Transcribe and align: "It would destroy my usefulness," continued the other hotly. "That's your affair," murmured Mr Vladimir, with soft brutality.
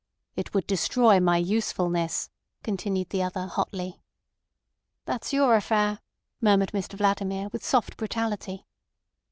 "It 0.35 0.55
would 0.55 0.65
destroy 0.65 1.19
my 1.19 1.37
usefulness," 1.37 2.31
continued 2.63 3.11
the 3.11 3.21
other 3.21 3.45
hotly. 3.45 4.01
"That's 5.05 5.31
your 5.31 5.53
affair," 5.55 5.99
murmured 6.41 6.71
Mr 6.71 6.95
Vladimir, 6.97 7.49
with 7.49 7.63
soft 7.63 7.97
brutality. 7.97 8.65